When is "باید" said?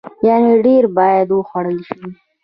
0.97-1.27